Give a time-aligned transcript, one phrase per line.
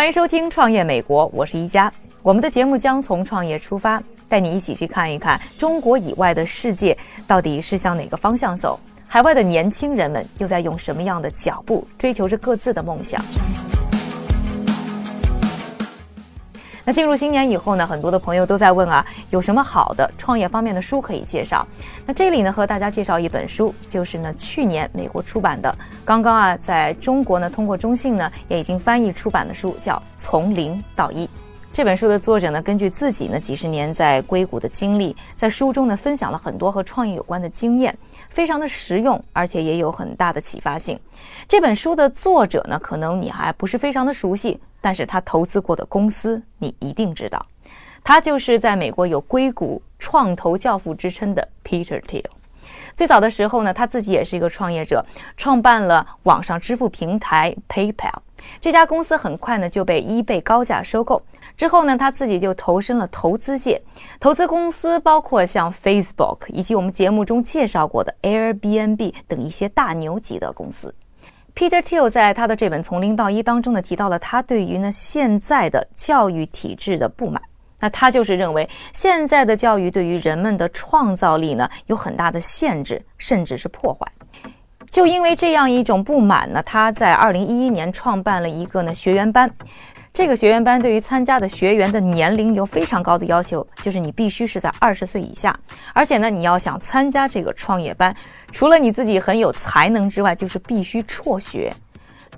[0.00, 1.92] 欢迎收听《创业美国》，我是一加。
[2.22, 13.22] 我们的节目将从创业出发，带你一起去看一看中国以外的世界到底是向哪个方向走，海外的年轻人们又在用什么样的脚步追求着各自的梦想。
[16.90, 21.64] 那进入新年以后呢，很多的朋友都在问啊，有什么好的创业方面的书可以介绍？
[22.04, 25.72] 那这里呢，和大家介绍一本书，就是呢去年美国出版的，
[26.04, 31.26] 刚刚啊在中国呢通过中信呢也已经翻译出版的书，叫《从零到一》。
[31.72, 37.96] 这本书的作者呢，根据自己呢几十年在硅谷的经历，在书中呢分享了很多和创业有关的经验，
[38.28, 40.98] 非常的实用，而且也有很大的启发性。
[41.46, 47.46] 这本书的作者呢，可能你还不是非常的熟悉，但是他投资过的公司你一定知道，
[48.02, 52.24] 他就是在美国有硅谷创投教父之称的 Peter Thiel。
[52.94, 55.04] 最早的时候呢，他自己也是一个创业者，
[55.36, 58.18] 创办了网上支付平台 PayPal。
[58.60, 61.22] 这家公司很快呢就被 eBay 高价收购。
[61.56, 63.82] 之后呢，他自己就投身了投资界，
[64.18, 70.94] 投资公司包括像 Facebook 以及我们节目中介绍过的 Airbnb 等一些大牛级的公司。
[71.54, 77.42] Peter Thiel 在他的这本《从零到一》当中呢，提到了他对于呢现在的教育体制的不满。
[77.80, 84.06] 那他就是认为现在的教育对于人们的创造力呢有很大的限制，甚至是破坏。
[84.90, 89.48] 就因为这样一种不满呢，他在二零一一年创办了一个呢学员班。
[90.12, 95.56] 这个学员班对于参加的学员的年龄有非常高的要求，就是你必须是在二十岁以下，
[95.94, 98.14] 而且呢，你要想参加这个创业班，
[98.50, 101.72] 除了你自己很有才能之外，就是必须辍学，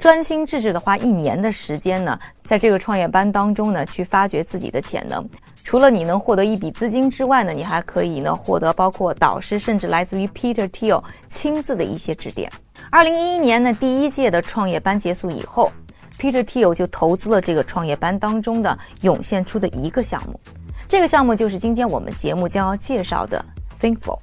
[0.02, 5.24] 专心致志的花一年的时间呢，在这个创业班当中呢，去发掘自己的潜能。
[5.62, 12.50] 除了你能获得一笔资金之外呢，你还可以呢获得包括导师，甚至来自于 Peter Thiel 亲自的一些指点。
[12.90, 15.70] 二零一一年呢，第一届的创业班结束以后。
[16.18, 20.40] Peter Thiel 就投资了这个创业班当中的涌现出的一个项目，
[20.88, 23.42] 这个项目就是今天我们节目将要介绍的
[23.80, 24.18] Thinkful。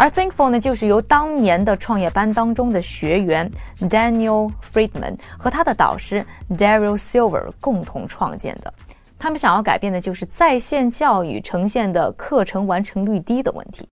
[0.00, 3.50] 而 Thinkful 呢，就是由当年的创业班当中的学员
[3.80, 6.24] Daniel Friedman 和他的导师
[6.56, 8.72] Daryl Silver 共同创建的。
[9.18, 13.88] 他们想要改变的就是在线教育呈现的课程完成率低的问题。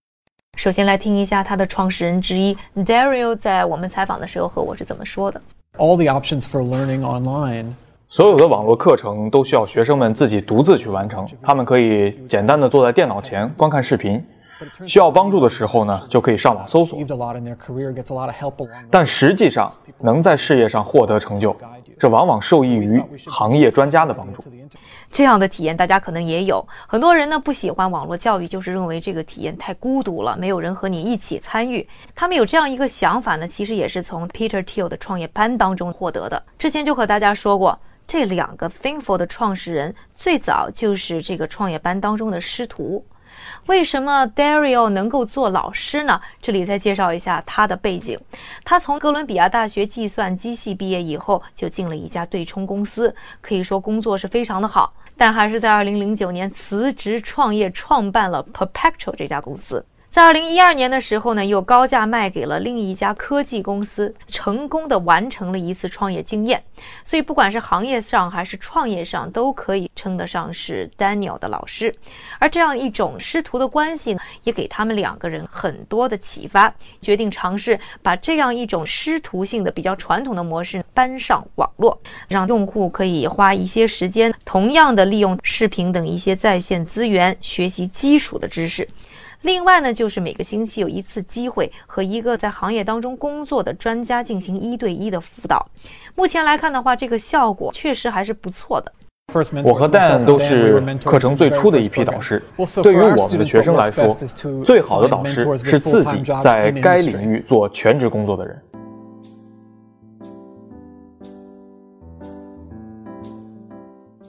[0.57, 5.41] 首先来听一下他的创始人之一 Daryl 在我们采访的时候和我是怎么说的。
[5.77, 7.67] all the options for learning online
[8.07, 11.27] 所有的网络课程都需要学生们自己独自去完成。
[11.43, 14.25] 他们可以简单的坐在电脑前观看视频，
[14.87, 16.99] 需要帮助的时候呢，就可以上网搜索。
[18.91, 21.55] 但实际上，能在事业上获得成就，
[21.99, 24.43] 这往往受益于行业专家的帮助。
[25.13, 31.87] 这样的体验大家可能也有，很多人呢不喜欢网络教育，就是认为这个体验太孤独了，没有人和你一起参与。
[32.15, 36.43] 他们有这样一个想法呢，其实也是从 Peter Thiel 的创业班当中获得的。
[36.59, 43.05] 之前就和大家说过，这两个 Thinkful 的创始人最早就是这个创业班当中的师徒。
[43.67, 46.21] 为什么 Dario 能够做老师呢？
[46.41, 48.19] 这里再介绍一下他的背景。
[48.65, 54.93] 他从哥伦比亚大学计算机系毕业以后，就进了一家对冲公司，可以说工作是非常的好。
[55.17, 59.85] 但还是在2009年辞职创业，创办了 Perpetual 这家公司。
[60.17, 66.65] 在2012年的时候呢，又高价卖给了另一家科技公司，成功的完成了一次创业经验。
[67.05, 71.95] 所以不管是行业上还是创业上，都可以称得上是 Daniel 的老师。
[72.39, 88.89] 而这样一种师徒的关系呢，也给他们两个人很多的启发，决定尝试把这样一种师徒性的比较传统的模式搬上网络，让用户可以花一些时间，同样的利用视频等一些在线资源学习基础的知识。
[89.47, 95.65] 另外呢，就是每个星期有一次机会和一个在行业当中工作的专家进行一对一的辅导。
[96.17, 98.93] 目前来看的话，这个效果确实还是不错的。
[99.65, 102.43] 我和 Dan 都是课程最初的一批导师，
[102.83, 104.09] 对于我们的学生来说，
[104.65, 108.61] 最好的导师是自己在该领域做全职工作的人。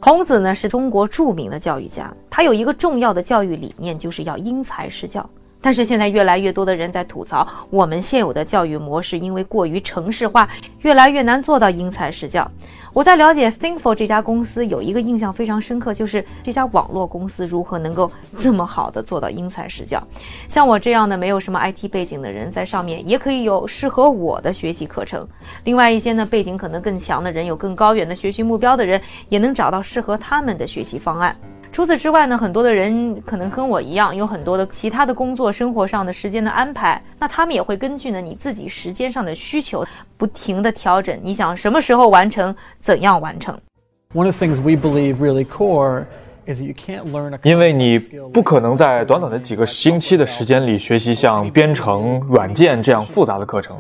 [0.08, 5.30] 孔子呢是中国著名的教育家，他有一个重要的教育理念，就是要因材施教。
[5.68, 10.48] 但是现在越来越多的人在吐槽，我们现有的教育模式因为过于城市化，
[10.84, 12.50] 越来越难做到因材施教。
[12.94, 20.02] 我在了解 Thinkful 这家公司有一个印象非常深刻，就是这家网络公司如何能够这么好的做到因材施教。
[20.48, 25.28] 像我这样的没有什么 IT 背景的人，在上面也可以有适合我的学习课程。
[25.66, 31.36] 另外一些呢，背景可能更强的人，有更高远的学习目标的人，也能找到适合他们的学习方案。
[31.78, 39.86] 除此之外呢，很多的人可能跟我一样，有很多的其他的工作、生活上的时间的安排，那他们也会根据呢你自己时间上的需求，
[40.18, 41.16] 不停的调整。
[41.22, 43.56] 你想什么时候完成，怎样完成
[44.16, 46.06] ？One of the things we believe really core
[46.48, 47.96] is that you can't learn a 因为你
[48.34, 53.78] 不可能在短短的几个星期的时间里学习像编程、软件这样复杂的课程。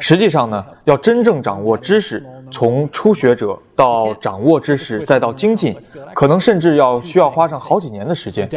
[0.00, 3.56] 实际上呢，要真正掌握知识，从初学者。
[3.76, 5.76] 到掌握知识，再到精进，
[6.14, 8.48] 可能甚至要需要花上好几年的时间。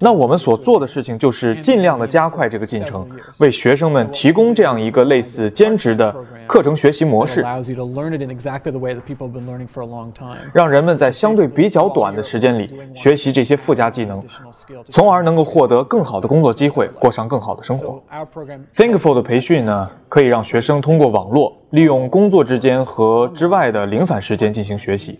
[0.00, 3.06] 那我们所做的事情就是尽量的加快这个进程，
[3.38, 6.14] 为学生们提供这样一个类似兼职的
[6.46, 7.44] 课程学习模式，
[10.54, 14.22] 让人们在相对比较短的时间里学习这些附加技能，
[14.88, 18.02] 从而能够获得更好的工作机会，过上更好的生活。
[18.74, 21.52] Thinkful 的培训呢，可以让学生通过网络。
[21.72, 25.18] 利用工作之间和之外的零散时间进行学习，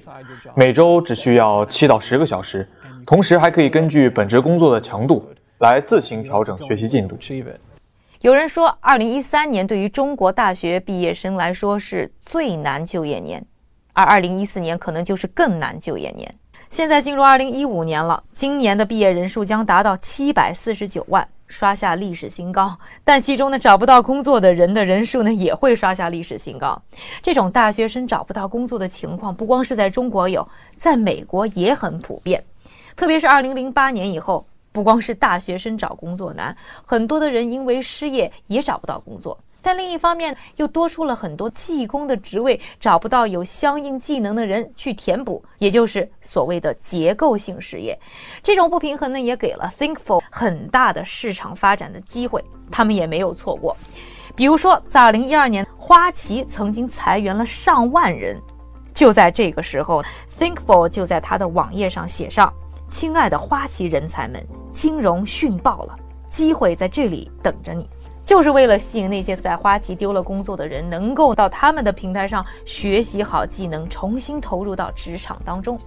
[0.54, 2.68] 每周只需要七到十个小时，
[3.06, 5.26] 同时还可以根据本职工作的强度
[5.60, 7.16] 来自行调整学习进度。
[8.20, 13.42] 有人说，二零一三年对于中国大学毕业生来说是最难就业年，
[13.94, 16.34] 而二零一四年可能就是更难就业年。
[16.68, 21.26] 现在进入二零一五年了，今年的毕业人数将达到七百四十九万。
[21.52, 26.80] 刷下历史新高， 但其中呢找不到工作的人的人数呢也会刷下历史新高。
[27.22, 32.42] 这种大学生找不到工作的情况，不光是在中国有，在美国也很普遍。
[32.96, 36.56] 特别是二零零八年以后，不光是大学生找工作难，
[36.86, 39.38] 很多的人因为失业也找不到工作。
[39.62, 47.98] 但另一方面，又多出了很多技工的职位，找不到有相应技能的人去填补，也就是所谓的结构性失业。
[48.42, 53.76] 这种不平衡呢，也给了 Thinkful 很大的市场发展的机会，他们也没有错过。
[54.34, 58.36] 比如说，在2012年，花旗曾经裁员了上万人，
[58.92, 60.02] 就在这个时候
[60.38, 62.52] ，Thinkful 就在他的网页上写上
[62.90, 65.96] ：“亲爱的花旗人才们，金融逊爆了，
[66.28, 67.88] 机会在这里等着你。”
[68.24, 75.78] 就是为了吸引那些在花旗丢了工作的人，能够到他们的平台上学习好技能，重新投入到职场当中。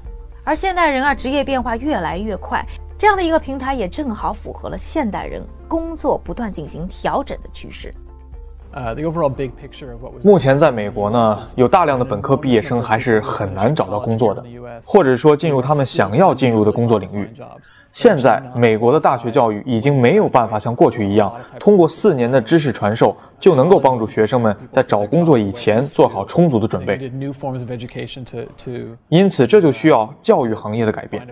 [0.44, 2.64] 而现代人啊，职业变化越来越快，
[2.98, 7.94] 这样的一个平台也正好符合了现代人工作不断进行调整的趋势。
[10.24, 14.44] 目前在美国呢，有大量的本科毕业生还是很难找到工作的，
[14.84, 17.30] 或者说进入他们想要进入的工作领域。
[17.94, 27.10] 现在，美国的大学教育已经没有办法像过去一样，通过四年的知识传授就能够帮助学生们在找工作以前做好充足的准备。
[29.08, 31.26] 因此，这就需要教育行业的改变。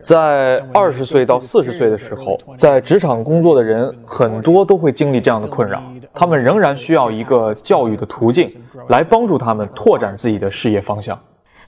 [0.00, 5.80] 在二十岁到四十岁的时候，在职场工作的人很多都会经历这样的困扰，
[6.18, 8.50] 他们仍然需要一个教育的途径
[8.88, 11.16] 来帮助他们拓展自己的事业方向。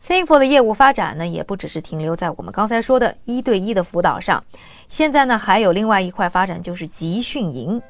[0.07, 4.43] Thinkful 的业务发展呢，也不只是停留在我们刚才说的一对一的辅导上，
[4.89, 7.81] 现在呢，还有另外一块发展，就是集训营。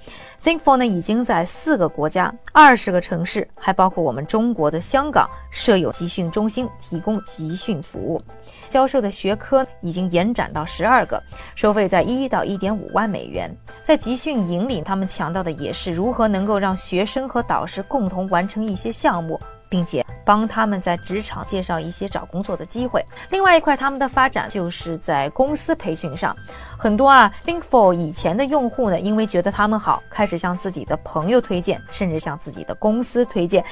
[0.42, 8.20] Thinkful 呢，已经在四个国家、二十个城市，还包括我们中国的香港，设有集训中心，提供集训服务。
[8.68, 11.22] 教授的学科已经延展到十二个，
[11.54, 13.50] 收费在一到一点五万美元。
[13.82, 19.40] 在集训营里，他们强调的也是如何能够让学生和导师共同完成一些项目。
[19.70, 23.02] 并且帮他们在职场介绍一些找工作的机会。
[23.30, 26.36] 另外一块，他们的发展就是在公司培训上。
[26.78, 33.64] 很多啊，think for 以前的用户呢，因为觉得他们好，开始向自己的朋友推荐，甚至向自己的公司推荐。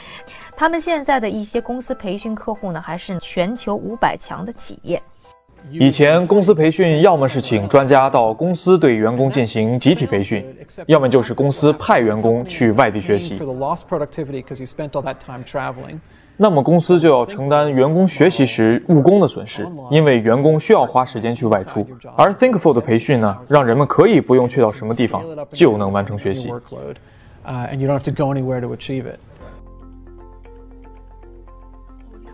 [0.57, 5.03] 他们现在的一些公司培训客户呢，还是全球五百强的企业。
[5.71, 10.45] 以前公司培训要么是请专家到公司对员工进行集体培训，
[10.87, 13.39] 要么就是公司派员工去外地学习。
[16.37, 21.85] 那么公司就要承担员工学习时误工的损失，因为员工需要花时间去外出。
[22.17, 25.23] 而 Thinkful 的培训呢，让人们可以不用去到什么地方
[25.53, 26.53] 就能完成学习。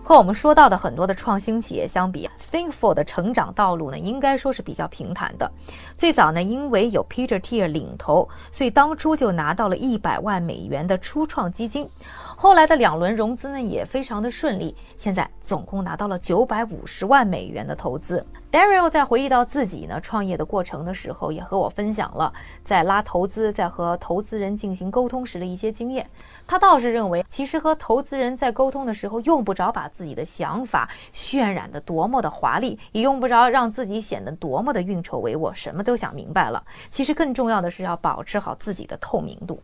[0.07, 5.51] 和我们说到的很多的创新企业相比，Thinkful 的成长道路呢，应该说是比较平坦的。
[5.97, 11.89] 最早呢，因为有 Peter Thiel 领头，所以当初就拿到了一百万美元的初创基金。
[12.37, 14.77] 后来的两轮融资呢，也非常的顺利。
[14.99, 18.23] 现在总共拿到了九百五十万美元的投资。
[18.55, 22.33] Daryl 在回忆到自己呢创业的过程的时候，也和我分享了
[22.63, 26.09] 在拉投资、在和投资人进行沟通时的一些经验。
[26.47, 36.63] 他倒是认为，其实和投资人在沟通的时候，用不着把自己的想法渲染的多么的华丽，也用不着让自己显得多么的运筹帷幄，什么都想明白了。
[36.89, 39.61] 其实更重要的是要保持好自己的透明度。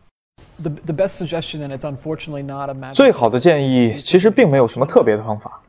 [2.93, 5.59] 最好的建议其实并没有什么特别的方法，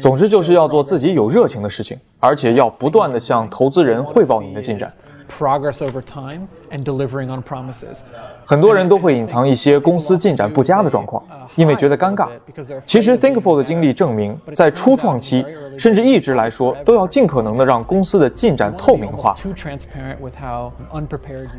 [0.00, 4.90] 总之就是要做自己有热情的事情，而且要不断的向投资人汇报你的进展。
[5.28, 8.00] Progress over time and delivering on promises.
[8.44, 11.22] 很多人都会隐藏一些公司进展不佳的状况，
[11.56, 12.28] 因为觉得尴尬。
[12.86, 15.44] 其实 Thinkful 的经历证明，在初创期，
[15.78, 19.34] 甚至一直来说，都要尽可能的让公司的进展透明化，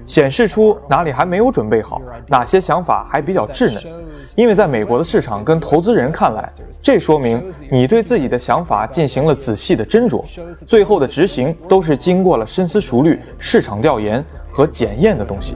[0.05, 4.03] 显示出哪里还没有准备好，哪些想法还比较稚嫩。
[4.35, 6.47] 因为在美国的市场跟投资人看来，
[6.81, 10.23] 这说明你对自己的想法进行了仔细的斟酌，
[10.65, 15.55] 最后的执行都是经过了深思熟虑、市场调研和检验的东西。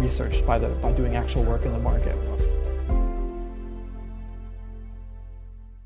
[0.00, 2.14] researched by the by doing actual work in the market.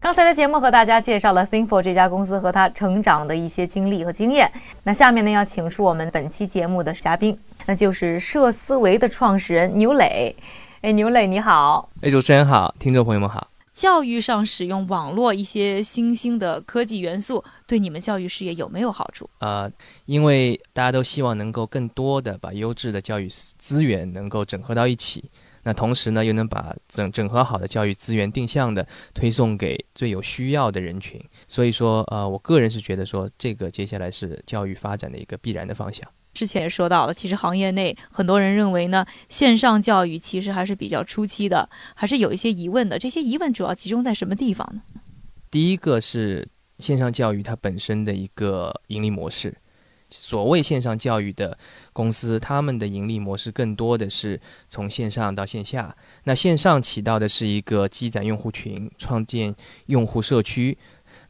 [0.05, 4.53] 刚才的节目和大家介绍了 Thinkful 这家公司和它成长的一些经历和经验。
[4.83, 10.37] 那下面呢，要请出我们本期节目的嘉宾，那就是社思维的创始人牛磊。
[10.83, 11.89] 哎，牛磊你好！
[12.03, 13.49] 哎，主持人好，听众朋友们好。
[13.73, 19.29] 教育上使用网络一些新兴的科技元素，对你们教育事业有没有好处？
[19.39, 19.73] 呃，
[20.05, 25.25] 因为大家都希望能够更多的把优质的教育资源能够整合到一起，
[25.65, 31.21] 那同时呢，又能把整整合好的教育资源定向的推送给最有需要的人群。
[31.49, 36.07] 所以说，呃，我个人是觉得说，这个接下来是教育发展的一个必然的方向。
[36.35, 42.99] 之前也说到了，其实行业内很多人认为呢，线上教育其实还是比较初期的，还是有一些疑问的。
[42.99, 44.83] 这些疑问主要集中在什么地方呢？
[45.51, 46.49] 第一个是
[46.81, 49.57] 线上教育它本身的一个盈利模式。
[50.11, 51.57] 所谓线上教育的
[51.93, 55.97] 公司，他们的盈利模式更多的是从线上到线下。
[56.25, 59.55] 那线上起到的是一个积攒用户群、创建
[59.87, 60.77] 用户社区。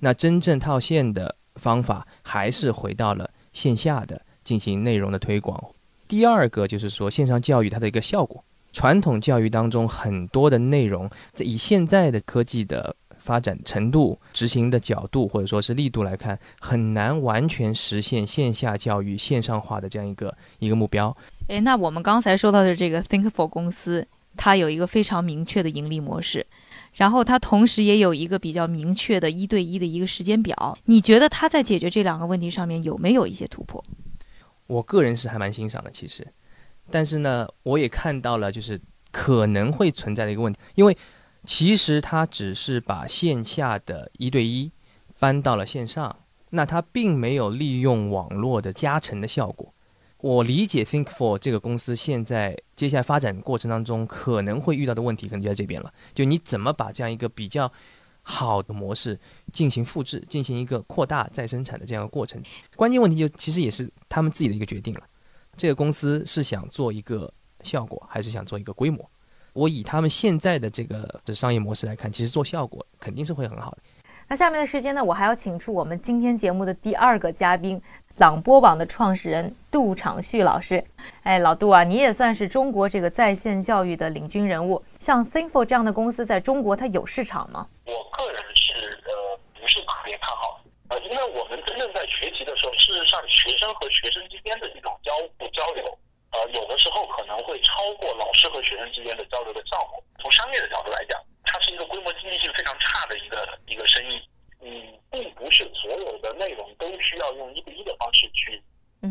[0.00, 4.23] 那真正套现的方法还是回到了线下的。
[4.45, 5.59] 进行内容的推广。
[6.07, 8.45] 第二个就是说，线上教育它的一个效果。
[8.75, 21.16] 传统教育当中很多的内容，在以现在的科技的发展程度、执行的角度或者说是力度来看，很难完全实现线下教育线上化的这样一个一个目标。
[21.49, 26.47] 诶，那我们刚才说到的这个 Thinkful 公司，它有一个非常明确的盈利模式，
[26.93, 30.76] 然后它同时也有一个比较明确的一对一的一个时间表。
[30.85, 33.83] 你觉得它在解决这两个问题上面有没有一些突破？
[34.66, 36.26] 我个人是还蛮欣赏的，其实，
[36.90, 38.78] 但是呢，我也看到了就是
[39.11, 40.97] 可能会存在的一个问题，因为
[41.47, 44.71] 其实它只是把线下的一对一
[45.19, 46.17] 搬到了线上，
[46.51, 49.73] 那它并没有利用网络的加成的效果。
[50.19, 57.71] 我理解 Thinkful 这个公司现在接下来发展过程当中可能会遇到的问题，可能就在这边了，就你怎么把这样一个比较。
[58.27, 59.21] 好的模式
[59.53, 62.43] 进行复制，进行一个扩大再生产的这样一个过程。
[62.75, 65.03] 关键问题就其实也是他们自己的一个决定了。
[65.59, 67.31] 这个公司是想做一个
[67.63, 69.07] 效果，还是想做一个规模？
[69.54, 73.78] 我以他们现在的这个的商业模式来看，其实做效果肯定是会很好的。
[74.28, 77.80] 那下面的时间呢，我还要请出我们今天节目的第二个嘉宾。
[78.18, 80.78] 朗播网的创始人杜长旭老师，
[81.25, 84.80] 哎，老杜啊，你也算是中国这个在线教育的领军人物。
[85.00, 87.66] 像 Thinkful 这样的公司，在中国它有市场吗？
[87.87, 89.11] 我个人是呃
[89.58, 95.84] 不是特别看好，呃，因为我们真正在学习的时候，事实上学生和学生之间的这种交互交流，
[96.30, 100.03] 呃，有的时候可能会超过老师和学生之间的交流的效果。
[100.21, 104.21] 从商业的角度来讲，它是一个规模经济性非常差的一个一个生意。
[104.61, 108.63] 嗯，并不是所有的内容都需要用一对一的方式去，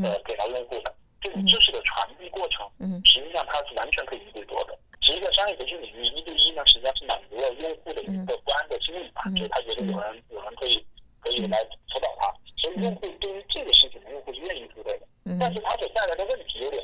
[0.04, 0.94] 呃，给到用户的。
[1.22, 2.68] 这种知识的传递过程，
[3.06, 4.78] 实际上它是完全可以一对多的。
[5.02, 10.86] 其实，在商业培训领域，一对一呢，实际上是满足了用户的一个不安的心理吧，就是他觉得有人有人可以
[11.22, 11.64] 可以来
[11.94, 15.08] 辅导他，所以用户对于这个事情，用户是愿意付费的。
[15.40, 16.84] 但是它所带来的问题有两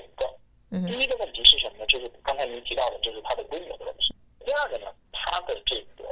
[0.70, 1.86] 个，第一个问题是什么呢？
[1.88, 4.14] 就是刚才您提到的，就是它的规模的问题。
[4.46, 6.04] 第二个呢，它的这个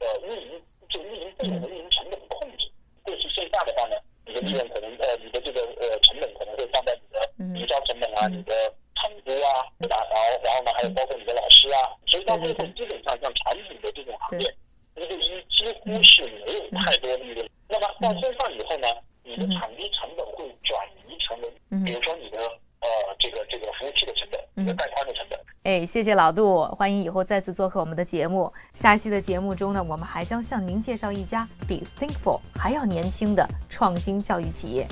[0.00, 0.62] 呃运营。
[0.90, 2.68] 就运营费用的运营成本的控制，
[3.04, 3.94] 过去线下的话呢，
[4.26, 10.04] 你的利润可能呃，你的这个呃成本可能会放在你的营销成本啊，你的场租啊，对吧？
[10.10, 14.52] 然后然后呢，还有包括你的老师啊，所以到最后基本上像产品的这种行业，
[14.96, 17.48] 一对一几乎是没有太多利润。
[17.68, 18.88] 那么到线上以后呢，
[19.22, 21.48] 你的场地成本会转移成为，
[21.86, 22.42] 比如说你的
[22.80, 22.88] 呃
[23.20, 25.38] 这个这个服务器的成本，你的带宽的成本。
[25.70, 28.52] 哎，谢谢老杜，欢迎以后再次做客我们的节目。
[28.74, 34.84] 下期的节目中呢，我们还将向您介绍一家比 Thinkful 还要年轻的创新教育企业。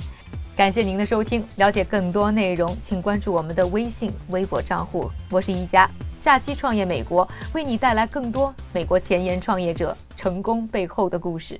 [0.55, 5.11] 感谢您的收听，了解更多内容，请关注我们的微信、微博账户。
[5.29, 11.59] 我是一加，下期创业美国为你带来更多美国前沿创业者成功背后的故事。